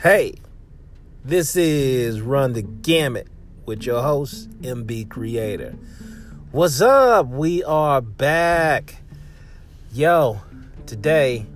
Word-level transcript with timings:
Hey, 0.00 0.34
this 1.24 1.56
is 1.56 2.20
Run 2.20 2.52
the 2.52 2.62
Gamut 2.62 3.26
with 3.66 3.84
your 3.84 4.00
host, 4.00 4.48
MB 4.60 5.08
Creator. 5.08 5.74
What's 6.52 6.80
up? 6.80 7.26
We 7.26 7.64
are 7.64 8.00
back. 8.00 9.02
Yo, 9.92 10.40
today, 10.86 11.46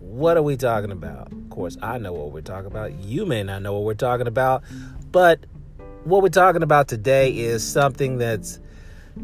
what 0.00 0.38
are 0.38 0.42
we 0.42 0.56
talking 0.56 0.90
about? 0.90 1.32
Of 1.32 1.50
course, 1.50 1.76
I 1.82 1.98
know 1.98 2.14
what 2.14 2.32
we're 2.32 2.40
talking 2.40 2.68
about. 2.68 2.94
You 2.94 3.26
may 3.26 3.42
not 3.42 3.60
know 3.60 3.74
what 3.74 3.82
we're 3.82 3.92
talking 3.92 4.26
about, 4.26 4.64
but 5.12 5.44
what 6.04 6.22
we're 6.22 6.30
talking 6.30 6.62
about 6.62 6.88
today 6.88 7.36
is 7.36 7.62
something 7.62 8.16
that's 8.16 8.58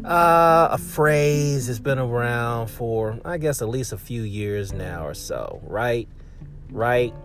uh, 0.05 0.67
a 0.69 0.77
phrase 0.77 1.65
that's 1.65 1.79
been 1.79 1.97
around 1.97 2.67
for, 2.67 3.19
I 3.25 3.39
guess, 3.39 3.63
at 3.63 3.69
least 3.69 3.93
a 3.93 3.97
few 3.97 4.21
years 4.21 4.73
now 4.73 5.07
or 5.07 5.15
so, 5.15 5.59
right? 5.63 6.07
Right? 6.69 7.15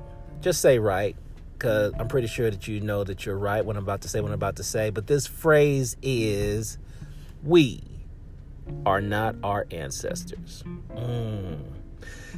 Just 0.40 0.60
say 0.60 0.78
right 0.78 1.16
because 1.54 1.92
I'm 1.98 2.08
pretty 2.08 2.26
sure 2.26 2.50
that 2.50 2.68
you 2.68 2.80
know 2.80 3.02
that 3.04 3.24
you're 3.24 3.38
right 3.38 3.64
when 3.64 3.76
I'm 3.76 3.82
about 3.82 4.02
to 4.02 4.08
say 4.08 4.20
what 4.20 4.28
I'm 4.28 4.34
about 4.34 4.56
to 4.56 4.62
say. 4.62 4.90
But 4.90 5.06
this 5.06 5.26
phrase 5.26 5.96
is 6.02 6.78
we 7.42 7.82
are 8.84 9.00
not 9.00 9.36
our 9.42 9.66
ancestors. 9.70 10.62
Mm. 10.94 11.58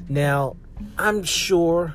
Now, 0.08 0.56
I'm 0.96 1.24
sure 1.24 1.94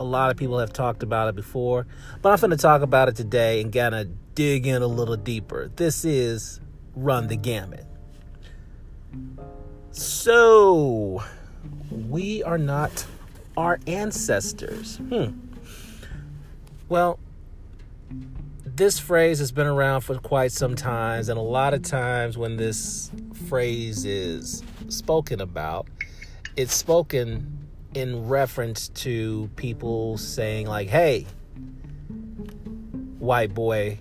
a 0.00 0.04
lot 0.04 0.30
of 0.30 0.36
people 0.36 0.58
have 0.58 0.72
talked 0.72 1.02
about 1.02 1.28
it 1.28 1.36
before, 1.36 1.86
but 2.22 2.30
I'm 2.30 2.38
going 2.38 2.50
to 2.50 2.56
talk 2.56 2.82
about 2.82 3.08
it 3.08 3.16
today 3.16 3.60
and 3.60 3.72
kind 3.72 3.94
of 3.94 4.34
dig 4.34 4.66
in 4.66 4.82
a 4.82 4.86
little 4.86 5.16
deeper. 5.16 5.70
This 5.76 6.04
is 6.04 6.60
Run 6.94 7.28
the 7.28 7.36
Gamut. 7.36 7.86
So, 9.90 11.22
we 11.90 12.42
are 12.42 12.58
not 12.58 13.06
our 13.58 13.80
ancestors. 13.88 14.98
Hmm. 14.98 15.32
Well, 16.88 17.18
this 18.64 19.00
phrase 19.00 19.40
has 19.40 19.50
been 19.50 19.66
around 19.66 20.02
for 20.02 20.16
quite 20.18 20.52
some 20.52 20.76
times, 20.76 21.28
and 21.28 21.36
a 21.36 21.42
lot 21.42 21.74
of 21.74 21.82
times 21.82 22.38
when 22.38 22.56
this 22.56 23.10
phrase 23.48 24.04
is 24.04 24.62
spoken 24.86 25.40
about, 25.40 25.88
it's 26.54 26.72
spoken 26.72 27.66
in 27.94 28.28
reference 28.28 28.90
to 28.90 29.50
people 29.56 30.18
saying, 30.18 30.68
like, 30.68 30.86
hey, 30.86 31.26
white 33.18 33.52
boy, 33.54 33.98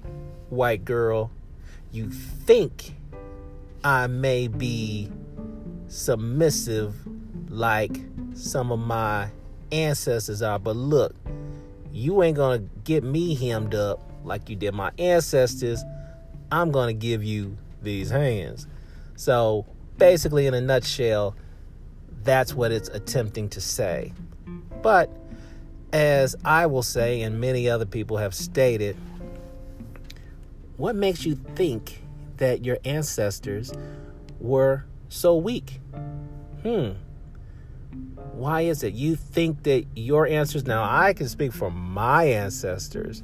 white 0.50 0.86
girl, 0.86 1.32
you 1.92 2.12
think 2.12 2.94
I 3.84 4.06
may 4.06 4.50
be 4.50 5.12
submissive 5.88 6.94
like 7.50 8.00
some 8.36 8.72
of 8.72 8.78
my 8.78 9.32
ancestors 9.72 10.42
are. 10.42 10.60
But 10.60 10.76
look, 10.76 11.16
you 11.92 12.22
ain't 12.24 12.38
gonna 12.38 12.60
get 12.84 13.04
me 13.04 13.36
hemmed 13.36 13.76
up 13.76 14.00
like 14.24 14.50
you 14.50 14.56
did 14.56 14.74
my 14.74 14.92
ancestors. 14.98 15.84
I'm 16.52 16.72
gonna 16.72 16.94
give 16.94 17.24
you 17.24 17.58
these 17.82 18.10
hands. 18.10 18.68
So 19.16 19.66
basically, 19.98 20.48
in 20.48 20.54
a 20.54 20.62
nutshell, 20.62 21.36
that's 22.24 22.54
what 22.54 22.72
it's 22.72 22.90
attempting 22.90 23.50
to 23.50 23.62
say. 23.62 24.14
But 24.82 25.10
as 25.94 26.36
I 26.46 26.66
will 26.68 26.84
say, 26.84 27.22
and 27.22 27.40
many 27.40 27.70
other 27.70 27.86
people 27.86 28.18
have 28.18 28.36
stated, 28.36 28.96
what 30.78 30.96
makes 30.96 31.26
you 31.26 31.36
think 31.56 32.04
that 32.38 32.64
your 32.64 32.78
ancestors 32.86 33.74
were 34.40 34.86
so 35.10 35.36
weak? 35.36 35.80
Hmm 36.62 36.92
why 38.38 38.62
is 38.62 38.84
it? 38.84 38.94
You 38.94 39.16
think 39.16 39.64
that 39.64 39.86
your 39.96 40.28
answers 40.28 40.66
now 40.66 40.84
i 40.84 41.14
can 41.14 41.28
speak 41.28 41.52
for 41.52 41.72
my 41.72 42.26
ancestors 42.26 43.22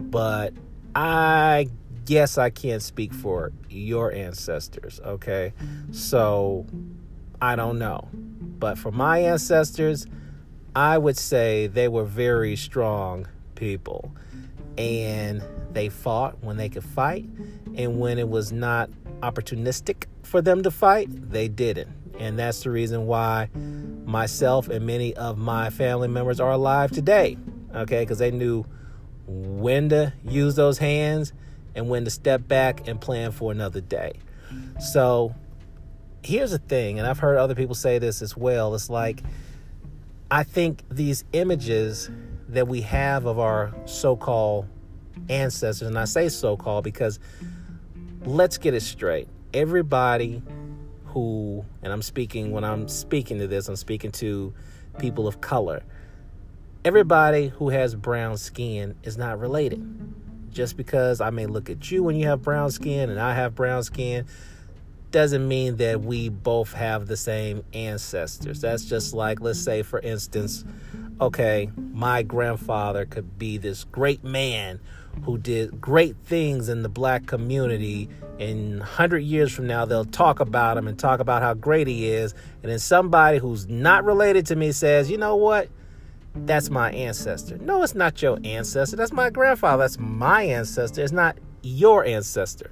but 0.00 0.52
i 0.94 1.68
guess 2.04 2.38
i 2.38 2.50
can't 2.50 2.82
speak 2.82 3.12
for 3.12 3.52
your 3.70 4.12
ancestors 4.12 5.00
okay? 5.04 5.52
So 5.92 6.66
i 7.40 7.54
don't 7.54 7.78
know. 7.78 8.08
But 8.58 8.78
for 8.78 8.90
my 8.90 9.18
ancestors 9.20 10.06
i 10.74 10.98
would 10.98 11.16
say 11.16 11.68
they 11.68 11.88
were 11.88 12.04
very 12.04 12.56
strong 12.56 13.28
people. 13.54 14.12
And 14.76 15.42
they 15.72 15.88
fought 15.88 16.42
when 16.42 16.56
they 16.56 16.68
could 16.68 16.84
fight. 16.84 17.24
And 17.74 17.98
when 17.98 18.18
it 18.18 18.28
was 18.28 18.52
not 18.52 18.90
opportunistic 19.20 20.04
for 20.22 20.40
them 20.40 20.62
to 20.62 20.70
fight 20.70 21.08
they 21.30 21.48
didn't. 21.48 21.90
And 22.18 22.38
that's 22.38 22.62
the 22.62 22.70
reason 22.70 23.06
why 23.06 23.50
myself 24.08 24.68
and 24.68 24.86
many 24.86 25.14
of 25.14 25.36
my 25.38 25.70
family 25.70 26.08
members 26.08 26.40
are 26.40 26.52
alive 26.52 26.90
today. 26.90 27.36
Okay, 27.74 28.00
because 28.00 28.18
they 28.18 28.30
knew 28.30 28.64
when 29.26 29.90
to 29.90 30.12
use 30.24 30.56
those 30.56 30.78
hands 30.78 31.34
and 31.74 31.88
when 31.88 32.04
to 32.04 32.10
step 32.10 32.48
back 32.48 32.88
and 32.88 33.00
plan 33.00 33.30
for 33.30 33.52
another 33.52 33.82
day. 33.82 34.14
So 34.80 35.34
here's 36.22 36.50
the 36.50 36.58
thing, 36.58 36.98
and 36.98 37.06
I've 37.06 37.18
heard 37.18 37.36
other 37.36 37.54
people 37.54 37.74
say 37.74 37.98
this 37.98 38.22
as 38.22 38.36
well. 38.36 38.74
It's 38.74 38.88
like, 38.88 39.22
I 40.30 40.42
think 40.42 40.82
these 40.90 41.24
images 41.32 42.10
that 42.48 42.66
we 42.66 42.80
have 42.80 43.26
of 43.26 43.38
our 43.38 43.74
so 43.84 44.16
called 44.16 44.66
ancestors, 45.28 45.86
and 45.86 45.98
I 45.98 46.06
say 46.06 46.30
so 46.30 46.56
called 46.56 46.84
because 46.84 47.18
let's 48.24 48.56
get 48.56 48.72
it 48.72 48.80
straight. 48.80 49.28
Everybody 49.52 50.42
who, 51.08 51.64
and 51.82 51.92
I'm 51.92 52.02
speaking, 52.02 52.52
when 52.52 52.64
I'm 52.64 52.88
speaking 52.88 53.38
to 53.38 53.46
this, 53.46 53.68
I'm 53.68 53.76
speaking 53.76 54.10
to 54.12 54.54
people 54.98 55.26
of 55.26 55.40
color. 55.40 55.82
Everybody 56.84 57.48
who 57.48 57.70
has 57.70 57.94
brown 57.94 58.36
skin 58.36 58.94
is 59.02 59.18
not 59.18 59.38
related. 59.38 59.84
Just 60.50 60.76
because 60.76 61.20
I 61.20 61.30
may 61.30 61.46
look 61.46 61.70
at 61.70 61.90
you 61.90 62.02
when 62.02 62.16
you 62.16 62.26
have 62.28 62.42
brown 62.42 62.70
skin 62.70 63.10
and 63.10 63.20
I 63.20 63.34
have 63.34 63.54
brown 63.54 63.82
skin 63.82 64.26
doesn't 65.10 65.46
mean 65.46 65.76
that 65.76 66.00
we 66.02 66.28
both 66.28 66.72
have 66.72 67.06
the 67.06 67.16
same 67.16 67.64
ancestors. 67.72 68.60
That's 68.60 68.84
just 68.84 69.14
like, 69.14 69.40
let's 69.40 69.60
say, 69.60 69.82
for 69.82 70.00
instance, 70.00 70.64
okay, 71.20 71.70
my 71.76 72.22
grandfather 72.22 73.06
could 73.06 73.38
be 73.38 73.58
this 73.58 73.84
great 73.84 74.22
man 74.24 74.80
who 75.24 75.38
did 75.38 75.80
great 75.80 76.16
things 76.24 76.68
in 76.68 76.82
the 76.82 76.88
black 76.88 77.26
community. 77.26 78.08
In 78.38 78.78
100 78.78 79.18
years 79.18 79.52
from 79.52 79.66
now, 79.66 79.84
they'll 79.84 80.04
talk 80.04 80.40
about 80.40 80.76
him 80.76 80.86
and 80.86 80.98
talk 80.98 81.20
about 81.20 81.42
how 81.42 81.54
great 81.54 81.86
he 81.86 82.08
is. 82.08 82.34
And 82.62 82.70
then 82.70 82.78
somebody 82.78 83.38
who's 83.38 83.66
not 83.68 84.04
related 84.04 84.46
to 84.46 84.56
me 84.56 84.72
says, 84.72 85.10
you 85.10 85.18
know 85.18 85.36
what? 85.36 85.68
That's 86.34 86.70
my 86.70 86.92
ancestor. 86.92 87.58
No, 87.58 87.82
it's 87.82 87.94
not 87.94 88.20
your 88.22 88.38
ancestor. 88.44 88.96
That's 88.96 89.12
my 89.12 89.30
grandfather. 89.30 89.82
That's 89.82 89.98
my 89.98 90.42
ancestor. 90.42 91.02
It's 91.02 91.12
not 91.12 91.36
your 91.62 92.04
ancestor. 92.04 92.70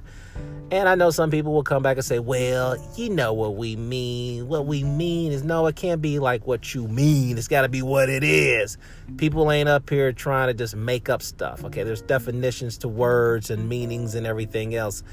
And 0.69 0.89
I 0.89 0.97
know 0.97 1.11
some 1.11 1.31
people 1.31 1.53
will 1.53 1.63
come 1.63 1.85
back 1.85 1.97
and 1.97 2.05
say, 2.05 2.19
well, 2.19 2.77
you 2.97 3.09
know 3.09 3.33
what 3.33 3.55
we 3.55 3.77
mean. 3.77 4.49
What 4.49 4.67
we 4.67 4.83
mean 4.83 5.31
is 5.31 5.45
no, 5.45 5.65
it 5.69 5.77
can't 5.77 6.03
be 6.03 6.19
like 6.19 6.45
what 6.45 6.75
you 6.75 6.89
mean. 6.89 7.39
It's 7.39 7.47
got 7.47 7.63
to 7.63 7.69
be 7.69 7.83
what 7.83 8.09
it 8.09 8.25
is. 8.25 8.77
People 9.17 9.53
ain't 9.53 9.69
up 9.69 9.89
here 9.89 10.13
trying 10.13 10.49
to 10.49 10.55
just 10.55 10.75
make 10.75 11.09
up 11.09 11.23
stuff. 11.23 11.65
Okay, 11.65 11.85
there's 11.85 12.03
definitions 12.03 12.79
to 12.79 12.89
words 12.89 13.51
and 13.51 13.69
meanings 13.69 14.17
and 14.17 14.27
everything 14.27 14.75
else, 14.75 15.05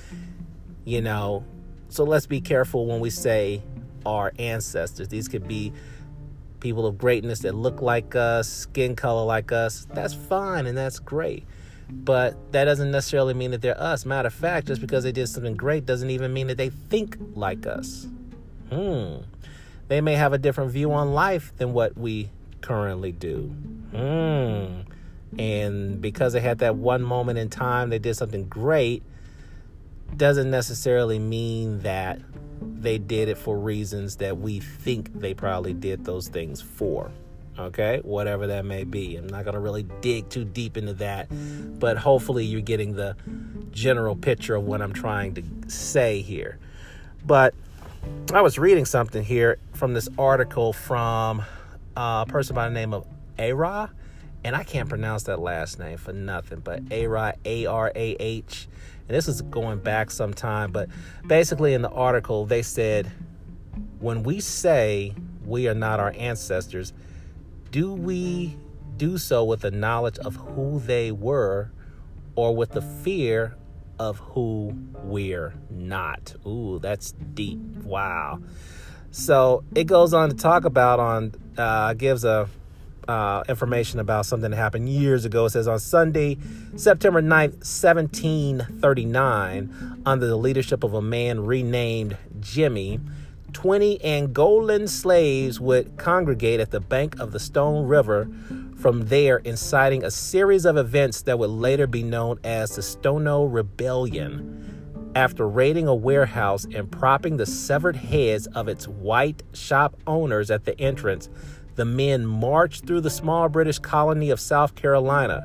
you 0.85 1.01
know. 1.03 1.45
So 1.89 2.03
let's 2.03 2.25
be 2.25 2.41
careful 2.41 2.88
when 2.88 3.00
we 3.00 3.12
say 3.12 3.62
our 4.07 4.33
ancestors. 4.39 5.09
These 5.09 5.28
could 5.28 5.47
be 5.47 5.72
people 6.62 6.88
of 6.88 6.97
greatness 6.97 7.41
that 7.41 7.53
look 7.53 7.79
like 7.79 8.16
us, 8.16 8.50
skin 8.50 8.95
color 8.95 9.23
like 9.23 9.51
us. 9.51 9.85
That's 9.94 10.16
fine 10.16 10.66
and 10.66 10.75
that's 10.75 10.97
great 10.97 11.45
but 11.89 12.51
that 12.51 12.66
doesn't 12.66 12.91
necessarily 12.91 13.33
mean 13.33 13.51
that 13.51 13.61
they're 13.61 13.79
us. 13.79 14.05
Matter 14.05 14.27
of 14.27 14.33
fact, 14.33 14.67
just 14.67 14.81
because 14.81 15.03
they 15.03 15.11
did 15.11 15.27
something 15.27 15.55
great 15.55 15.85
doesn't 15.85 16.09
even 16.09 16.33
mean 16.33 16.47
that 16.47 16.57
they 16.57 16.69
think 16.69 17.17
like 17.35 17.66
us. 17.66 18.07
Hmm. 18.69 19.18
They 19.88 20.01
may 20.01 20.15
have 20.15 20.33
a 20.33 20.38
different 20.38 20.71
view 20.71 20.91
on 20.94 21.13
life 21.13 21.53
than 21.57 21.74
what 21.74 21.97
we 21.97 22.30
currently 22.62 23.12
do. 23.12 23.53
Hmm. 23.91 24.81
And 25.38 26.01
because 26.01 26.33
they 26.33 26.39
had 26.39 26.59
that 26.59 26.75
one 26.75 27.01
moment 27.01 27.39
in 27.39 27.50
time, 27.50 27.89
they 27.89 28.00
did 28.00 28.15
something 28.15 28.45
great, 28.47 29.03
doesn't 30.15 30.50
necessarily 30.50 31.19
mean 31.19 31.79
that 31.79 32.19
they 32.62 32.97
did 32.97 33.29
it 33.29 33.38
for 33.38 33.57
reasons 33.57 34.18
that 34.18 34.38
we 34.38 34.59
think 34.59 35.19
they 35.19 35.33
probably 35.33 35.74
did 35.74 36.06
those 36.06 36.27
things 36.27 36.62
for 36.62 37.12
okay? 37.57 38.01
Whatever 38.03 38.47
that 38.47 38.65
may 38.65 38.83
be. 38.83 39.15
I'm 39.15 39.27
not 39.27 39.44
going 39.44 39.53
to 39.53 39.59
really 39.59 39.83
dig 40.01 40.29
too 40.29 40.45
deep 40.45 40.77
into 40.77 40.94
that 40.95 41.27
but 41.83 41.97
hopefully 41.97 42.45
you're 42.45 42.61
getting 42.61 42.95
the 42.95 43.13
general 43.71 44.15
picture 44.15 44.55
of 44.55 44.63
what 44.63 44.81
i'm 44.81 44.94
trying 44.94 45.33
to 45.33 45.44
say 45.67 46.21
here. 46.21 46.57
But 47.25 47.53
i 48.33 48.41
was 48.41 48.57
reading 48.57 48.85
something 48.85 49.23
here 49.23 49.57
from 49.73 49.94
this 49.94 50.07
article 50.17 50.71
from 50.73 51.41
a 51.97 52.25
person 52.27 52.55
by 52.55 52.69
the 52.69 52.73
name 52.73 52.94
of 52.94 53.05
Arah 53.38 53.89
and 54.44 54.55
i 54.55 54.63
can't 54.63 54.89
pronounce 54.89 55.23
that 55.23 55.39
last 55.39 55.79
name 55.79 55.97
for 55.97 56.13
nothing 56.13 56.59
but 56.59 56.83
Arah 56.85 57.35
a-r-a-h 57.45 58.67
and 59.07 59.17
this 59.17 59.27
is 59.27 59.41
going 59.41 59.79
back 59.79 60.11
some 60.11 60.33
time 60.33 60.71
but 60.71 60.89
basically 61.27 61.73
in 61.73 61.81
the 61.81 61.91
article 61.91 62.45
they 62.45 62.61
said 62.61 63.11
when 64.00 64.23
we 64.23 64.39
say 64.39 65.13
we 65.45 65.67
are 65.67 65.73
not 65.73 66.00
our 66.00 66.13
ancestors 66.17 66.94
do 67.74 67.92
we 67.92 68.56
do 68.98 69.18
so 69.18 69.44
with 69.44 69.62
the 69.62 69.72
knowledge 69.72 70.20
of 70.20 70.36
who 70.36 70.80
they 70.80 71.12
were 71.12 71.72
or 72.36 72.56
with 72.56 72.70
the 72.70 72.84
fear 72.84 73.58
of 73.98 74.20
who 74.20 74.72
we're 75.04 75.56
not. 75.72 76.36
Ooh, 76.46 76.78
that's 76.80 77.14
deep. 77.34 77.58
Wow. 77.84 78.42
So 79.10 79.64
it 79.74 79.86
goes 79.86 80.14
on 80.14 80.30
to 80.30 80.36
talk 80.36 80.66
about 80.66 81.00
on 81.00 81.34
uh, 81.58 81.96
gives 81.96 82.24
a 82.24 82.48
uh, 83.08 83.44
information 83.50 84.00
about 84.00 84.28
something 84.28 84.52
that 84.52 84.58
happened 84.58 84.88
years 84.88 85.25
ago. 85.25 85.46
It 85.46 85.50
says 85.50 85.68
on 85.68 85.80
Sunday, 85.80 86.38
September 86.75 87.24
9th, 87.24 87.66
1739, 87.66 90.04
under 90.06 90.28
the 90.28 90.38
leadership 90.38 90.84
of 90.84 90.94
a 90.94 91.02
man 91.02 91.44
renamed 91.46 92.18
Jimmy, 92.40 93.00
20 93.53 94.00
Angolan 94.00 94.89
slaves 94.89 95.59
would 95.59 95.97
congregate 95.97 96.59
at 96.59 96.71
the 96.71 96.79
bank 96.79 97.19
of 97.19 97.31
the 97.31 97.39
Stono 97.39 97.83
River. 97.83 98.27
From 98.77 99.05
there, 99.05 99.38
inciting 99.38 100.03
a 100.03 100.11
series 100.11 100.65
of 100.65 100.75
events 100.75 101.21
that 101.21 101.39
would 101.39 101.50
later 101.50 101.88
be 101.88 102.03
known 102.03 102.39
as 102.44 102.75
the 102.75 102.81
Stono 102.81 103.45
Rebellion. 103.45 105.11
After 105.15 105.47
raiding 105.47 105.88
a 105.88 105.95
warehouse 105.95 106.65
and 106.65 106.91
propping 106.91 107.38
the 107.38 107.45
severed 107.45 107.95
heads 107.95 108.47
of 108.47 108.67
its 108.67 108.88
white 108.88 109.44
shop 109.53 109.95
owners 110.07 110.50
at 110.50 110.65
the 110.65 110.77
entrance, 110.79 111.29
the 111.75 111.85
men 111.85 112.25
marched 112.25 112.85
through 112.85 113.01
the 113.01 113.09
small 113.09 113.47
British 113.47 113.79
colony 113.79 114.29
of 114.31 114.39
South 114.39 114.75
Carolina, 114.75 115.44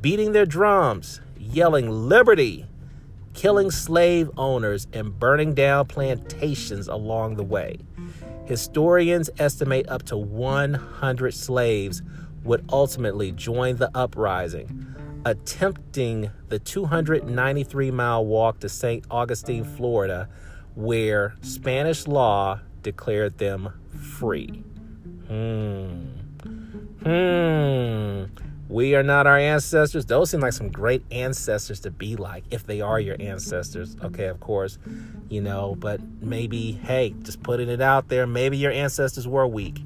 beating 0.00 0.32
their 0.32 0.46
drums, 0.46 1.20
yelling 1.38 1.88
liberty, 1.90 2.66
killing 3.36 3.70
slave 3.70 4.30
owners, 4.38 4.88
and 4.92 5.16
burning 5.20 5.54
down 5.54 5.86
plantations 5.86 6.88
along 6.88 7.36
the 7.36 7.44
way. 7.44 7.76
Historians 8.46 9.30
estimate 9.38 9.88
up 9.88 10.02
to 10.04 10.16
100 10.16 11.34
slaves 11.34 12.02
would 12.42 12.64
ultimately 12.72 13.30
join 13.32 13.76
the 13.76 13.90
uprising, 13.94 14.94
attempting 15.24 16.30
the 16.48 16.58
293 16.58 17.90
mile 17.90 18.24
walk 18.24 18.58
to 18.60 18.68
St. 18.68 19.04
Augustine, 19.10 19.64
Florida, 19.64 20.28
where 20.74 21.34
Spanish 21.42 22.06
law 22.06 22.60
declared 22.82 23.36
them 23.38 23.68
free. 24.18 24.62
Hmm. 25.28 26.06
Hmm. 27.02 27.75
We 28.76 28.94
are 28.94 29.02
not 29.02 29.26
our 29.26 29.38
ancestors. 29.38 30.04
Those 30.04 30.28
seem 30.28 30.40
like 30.40 30.52
some 30.52 30.68
great 30.68 31.02
ancestors 31.10 31.80
to 31.80 31.90
be 31.90 32.14
like, 32.14 32.44
if 32.50 32.66
they 32.66 32.82
are 32.82 33.00
your 33.00 33.16
ancestors. 33.18 33.96
Okay, 34.04 34.26
of 34.26 34.38
course, 34.40 34.78
you 35.30 35.40
know, 35.40 35.76
but 35.78 35.98
maybe, 36.20 36.72
hey, 36.72 37.14
just 37.22 37.42
putting 37.42 37.70
it 37.70 37.80
out 37.80 38.10
there, 38.10 38.26
maybe 38.26 38.58
your 38.58 38.72
ancestors 38.72 39.26
were 39.26 39.46
weak. 39.46 39.80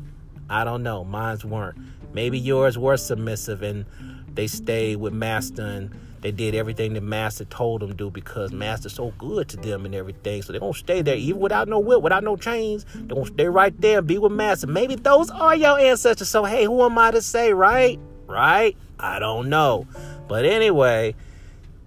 I 0.49 0.65
don't 0.65 0.83
know. 0.83 1.05
Mine's 1.05 1.45
weren't. 1.45 1.79
Maybe 2.13 2.37
yours 2.37 2.77
were 2.77 2.97
submissive 2.97 3.63
and 3.63 3.87
they 4.35 4.49
stayed 4.49 4.97
with 4.97 5.13
Master 5.13 5.63
and 5.63 5.95
they 6.21 6.33
did 6.33 6.57
everything 6.57 6.95
that 6.95 7.03
master 7.03 7.45
told 7.45 7.83
them 7.83 7.91
to 7.91 7.95
do 7.95 8.11
because 8.11 8.51
master's 8.51 8.95
so 8.95 9.15
good 9.19 9.49
to 9.51 9.57
them 9.57 9.87
and 9.87 9.95
everything. 9.95 10.43
So 10.43 10.53
they're 10.53 10.61
gonna 10.61 10.75
stay 10.75 11.01
there 11.01 11.15
even 11.15 11.41
without 11.41 11.69
no 11.69 11.79
whip, 11.79 12.03
without 12.03 12.25
no 12.25 12.37
chains. 12.37 12.85
They're 12.93 13.15
gonna 13.15 13.27
stay 13.27 13.47
right 13.47 13.81
there 13.81 13.99
and 13.99 14.07
be 14.09 14.19
with 14.19 14.33
master. 14.33 14.67
Maybe 14.67 14.97
those 14.97 15.31
are 15.31 15.55
your 15.55 15.79
ancestors. 15.79 16.29
So 16.29 16.43
hey, 16.45 16.65
who 16.65 16.83
am 16.83 16.99
I 16.99 17.13
to 17.13 17.23
say, 17.23 17.53
right? 17.53 18.01
Right? 18.31 18.77
I 18.99 19.19
don't 19.19 19.49
know. 19.49 19.87
But 20.29 20.45
anyway, 20.45 21.17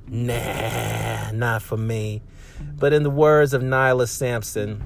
nah, 0.08 1.32
not 1.32 1.62
for 1.62 1.78
me. 1.78 2.22
But 2.60 2.92
in 2.92 3.04
the 3.04 3.10
words 3.10 3.54
of 3.54 3.62
Nyla 3.62 4.10
Sampson, 4.10 4.84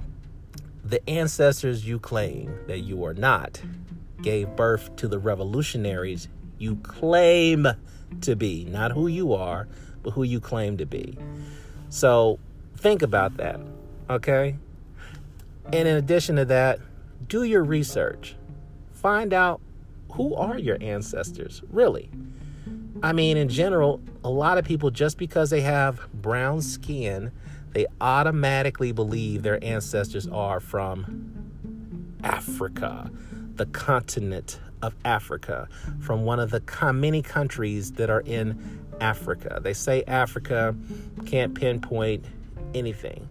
the 0.83 1.07
ancestors 1.09 1.85
you 1.85 1.99
claim 1.99 2.59
that 2.67 2.79
you 2.79 3.03
are 3.05 3.15
not 3.15 3.61
gave 4.21 4.55
birth 4.55 4.95
to 4.97 5.07
the 5.07 5.17
revolutionaries 5.17 6.27
you 6.59 6.75
claim 6.77 7.67
to 8.21 8.35
be, 8.35 8.65
not 8.65 8.91
who 8.91 9.07
you 9.07 9.33
are, 9.33 9.67
but 10.03 10.11
who 10.11 10.23
you 10.23 10.39
claim 10.39 10.77
to 10.77 10.85
be. 10.85 11.17
So 11.89 12.39
think 12.77 13.01
about 13.01 13.37
that, 13.37 13.59
okay? 14.09 14.57
And 15.65 15.87
in 15.87 15.97
addition 15.97 16.35
to 16.37 16.45
that, 16.45 16.79
do 17.27 17.43
your 17.43 17.63
research. 17.63 18.35
Find 18.93 19.33
out 19.33 19.59
who 20.11 20.35
are 20.35 20.57
your 20.57 20.77
ancestors, 20.81 21.61
really. 21.69 22.09
I 23.03 23.13
mean, 23.13 23.37
in 23.37 23.49
general, 23.49 24.01
a 24.23 24.29
lot 24.29 24.57
of 24.57 24.65
people, 24.65 24.89
just 24.89 25.17
because 25.17 25.49
they 25.49 25.61
have 25.61 25.99
brown 26.13 26.61
skin, 26.61 27.31
they 27.73 27.85
automatically 28.01 28.91
believe 28.91 29.43
their 29.43 29.63
ancestors 29.63 30.27
are 30.27 30.59
from 30.59 31.31
Africa, 32.23 33.11
the 33.55 33.67
continent 33.67 34.59
of 34.81 34.95
Africa, 35.05 35.67
from 35.99 36.23
one 36.23 36.39
of 36.39 36.49
the 36.49 36.61
many 36.93 37.21
countries 37.21 37.91
that 37.93 38.09
are 38.09 38.21
in 38.21 38.79
Africa. 38.99 39.59
They 39.61 39.73
say 39.73 40.03
Africa 40.07 40.75
can't 41.25 41.53
pinpoint 41.53 42.25
anything. 42.73 43.27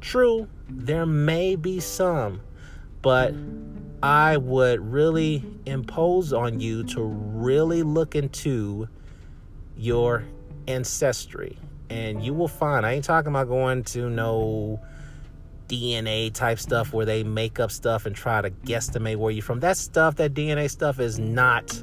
True, 0.00 0.48
there 0.68 1.06
may 1.06 1.56
be 1.56 1.80
some, 1.80 2.40
but 3.02 3.34
I 4.02 4.38
would 4.38 4.80
really 4.80 5.44
impose 5.66 6.32
on 6.32 6.60
you 6.60 6.84
to 6.84 7.02
really 7.02 7.82
look 7.82 8.14
into 8.14 8.88
your 9.76 10.24
ancestry. 10.66 11.58
And 11.90 12.24
you 12.24 12.32
will 12.32 12.48
find, 12.48 12.86
I 12.86 12.92
ain't 12.92 13.04
talking 13.04 13.28
about 13.28 13.48
going 13.48 13.84
to 13.84 14.08
no 14.08 14.80
DNA 15.68 16.32
type 16.32 16.58
stuff 16.58 16.92
where 16.92 17.04
they 17.04 17.22
make 17.24 17.60
up 17.60 17.70
stuff 17.70 18.06
and 18.06 18.14
try 18.16 18.40
to 18.40 18.50
guesstimate 18.50 19.16
where 19.16 19.30
you're 19.30 19.42
from. 19.42 19.60
That 19.60 19.76
stuff, 19.76 20.16
that 20.16 20.34
DNA 20.34 20.70
stuff 20.70 20.98
is 20.98 21.18
not 21.18 21.82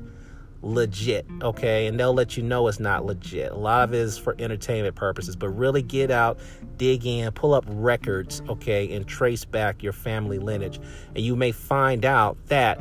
legit, 0.62 1.25
okay? 1.42 1.88
And 1.88 2.00
they'll 2.00 2.13
let 2.13 2.38
you 2.38 2.44
know 2.44 2.68
it's 2.68 2.80
not 2.80 3.06
legit. 3.06 3.51
A 3.51 3.56
lot 3.56 3.83
of 3.83 3.94
it 3.94 4.00
is 4.00 4.18
for 4.18 4.36
entertainment 4.39 4.95
purposes, 4.95 5.36
but 5.36 5.50
really 5.50 5.81
get 5.81 6.12
out, 6.12 6.39
dig 6.77 7.06
in, 7.06 7.31
pull 7.31 7.54
up 7.54 7.65
records, 7.68 8.42
okay, 8.50 8.94
and 8.94 9.07
trace 9.07 9.45
back 9.45 9.83
your 9.83 9.94
family 9.94 10.39
lineage. 10.39 10.80
And 11.15 11.24
you 11.24 11.36
may 11.36 11.51
find 11.51 12.06
out 12.06 12.38
that 12.48 12.80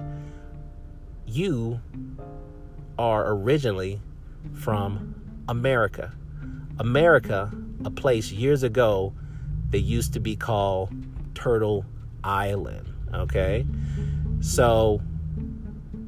you 1.27 1.81
are 2.99 3.33
originally 3.33 4.01
from 4.55 5.15
America. 5.49 6.13
America, 6.79 7.53
a 7.85 7.91
place 7.91 8.33
years 8.33 8.63
ago 8.63 9.13
they 9.71 9.79
used 9.79 10.13
to 10.13 10.21
be 10.21 10.37
called 10.37 10.91
Turtle 11.35 11.85
Island. 12.23 12.89
Okay? 13.13 13.67
So 14.41 15.01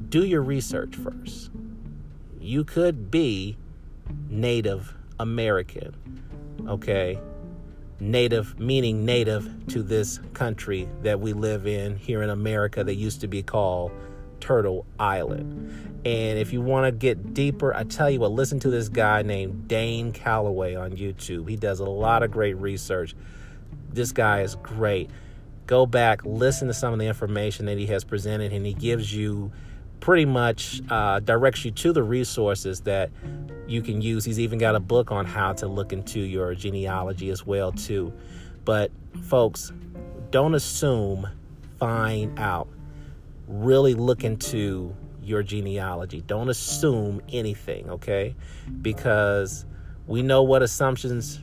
do 0.09 0.25
your 0.25 0.41
research 0.41 0.95
first. 0.95 1.51
You 2.39 2.63
could 2.63 3.11
be 3.11 3.57
Native 4.29 4.93
American. 5.19 5.95
Okay? 6.67 7.19
Native 7.99 8.59
meaning 8.59 9.05
native 9.05 9.67
to 9.67 9.83
this 9.83 10.19
country 10.33 10.87
that 11.03 11.19
we 11.19 11.33
live 11.33 11.67
in 11.67 11.97
here 11.97 12.21
in 12.23 12.29
America 12.29 12.83
that 12.83 12.95
used 12.95 13.21
to 13.21 13.27
be 13.27 13.43
called 13.43 13.91
Turtle 14.39 14.85
Island. 14.99 16.01
And 16.05 16.39
if 16.39 16.53
you 16.53 16.61
want 16.61 16.85
to 16.85 16.91
get 16.91 17.33
deeper, 17.33 17.73
I 17.73 17.83
tell 17.83 18.09
you 18.09 18.21
what, 18.21 18.31
listen 18.31 18.59
to 18.61 18.69
this 18.69 18.87
guy 18.87 19.21
named 19.21 19.67
Dane 19.67 20.13
Calloway 20.13 20.75
on 20.75 20.91
YouTube. 20.91 21.49
He 21.49 21.57
does 21.57 21.81
a 21.81 21.85
lot 21.85 22.23
of 22.23 22.31
great 22.31 22.55
research 22.55 23.15
this 23.91 24.11
guy 24.11 24.41
is 24.41 24.55
great. 24.55 25.09
Go 25.67 25.85
back, 25.85 26.25
listen 26.25 26.67
to 26.67 26.73
some 26.73 26.93
of 26.93 26.99
the 26.99 27.05
information 27.05 27.65
that 27.67 27.77
he 27.77 27.87
has 27.87 28.03
presented, 28.03 28.53
and 28.53 28.65
he 28.65 28.73
gives 28.73 29.13
you 29.13 29.51
pretty 29.99 30.25
much 30.25 30.81
uh, 30.89 31.19
directs 31.19 31.65
you 31.65 31.71
to 31.71 31.93
the 31.93 32.03
resources 32.03 32.81
that 32.81 33.11
you 33.67 33.81
can 33.81 34.01
use. 34.01 34.25
He's 34.25 34.39
even 34.39 34.59
got 34.59 34.75
a 34.75 34.79
book 34.79 35.11
on 35.11 35.25
how 35.25 35.53
to 35.53 35.67
look 35.67 35.93
into 35.93 36.19
your 36.19 36.55
genealogy 36.55 37.29
as 37.29 37.45
well 37.45 37.71
too. 37.71 38.13
But 38.65 38.91
folks, 39.23 39.71
don't 40.31 40.55
assume, 40.55 41.27
find 41.77 42.37
out. 42.39 42.67
Really 43.47 43.93
look 43.93 44.23
into 44.23 44.95
your 45.23 45.43
genealogy. 45.43 46.21
Don't 46.21 46.49
assume 46.49 47.21
anything, 47.29 47.89
okay? 47.89 48.35
Because 48.81 49.65
we 50.07 50.21
know 50.21 50.43
what 50.43 50.61
assumptions 50.61 51.39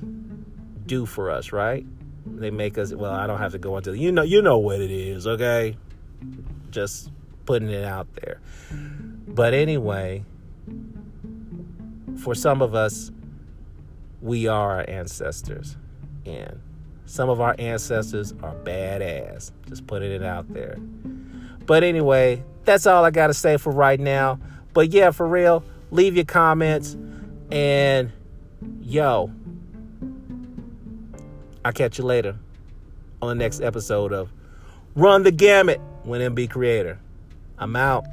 do 0.86 1.06
for 1.06 1.30
us, 1.30 1.52
right? 1.52 1.84
they 2.34 2.50
make 2.50 2.76
us 2.78 2.92
well 2.92 3.12
i 3.12 3.26
don't 3.26 3.38
have 3.38 3.52
to 3.52 3.58
go 3.58 3.76
into 3.76 3.96
you 3.96 4.10
know 4.10 4.22
you 4.22 4.42
know 4.42 4.58
what 4.58 4.80
it 4.80 4.90
is 4.90 5.26
okay 5.26 5.76
just 6.70 7.10
putting 7.46 7.70
it 7.70 7.84
out 7.84 8.08
there. 8.16 8.40
But 9.28 9.54
anyway 9.54 10.24
for 12.18 12.34
some 12.34 12.62
of 12.62 12.74
us 12.74 13.10
we 14.20 14.46
are 14.46 14.78
our 14.78 14.84
ancestors. 14.88 15.76
And 16.24 16.60
some 17.04 17.28
of 17.28 17.40
our 17.40 17.54
ancestors 17.58 18.32
are 18.42 18.54
badass. 18.54 19.52
Just 19.68 19.86
putting 19.86 20.10
it 20.10 20.22
out 20.22 20.52
there. 20.52 20.76
But 21.66 21.84
anyway 21.84 22.44
that's 22.64 22.84
all 22.84 23.04
i 23.04 23.10
got 23.10 23.28
to 23.28 23.34
say 23.34 23.56
for 23.56 23.72
right 23.72 24.00
now. 24.00 24.40
But 24.74 24.90
yeah 24.92 25.10
for 25.10 25.26
real 25.26 25.64
leave 25.90 26.16
your 26.16 26.24
comments. 26.24 26.96
And 27.50 28.10
yo 28.80 29.30
I'll 31.64 31.72
catch 31.72 31.98
you 31.98 32.04
later 32.04 32.36
on 33.22 33.28
the 33.28 33.34
next 33.34 33.60
episode 33.60 34.12
of 34.12 34.30
Run 34.94 35.22
the 35.22 35.32
Gamut 35.32 35.80
with 36.04 36.20
MB 36.20 36.50
Creator. 36.50 36.98
I'm 37.58 37.74
out. 37.76 38.06